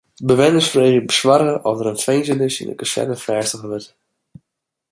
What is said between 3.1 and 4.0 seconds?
fêstige wurdt.